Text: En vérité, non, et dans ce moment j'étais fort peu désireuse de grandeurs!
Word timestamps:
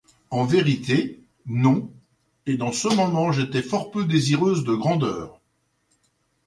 En 0.31 0.45
vérité, 0.45 1.19
non, 1.45 1.93
et 2.47 2.57
dans 2.57 2.71
ce 2.71 2.87
moment 2.87 3.31
j'étais 3.31 3.61
fort 3.61 3.91
peu 3.91 4.03
désireuse 4.03 4.63
de 4.63 4.73
grandeurs! 4.73 5.39